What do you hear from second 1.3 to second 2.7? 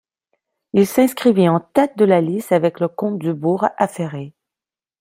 en tête de la liste